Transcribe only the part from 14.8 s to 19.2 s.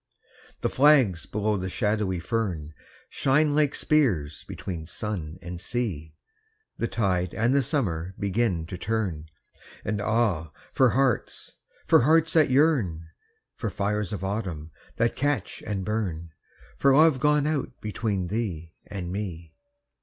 that catch and burn, For love gone out between thee and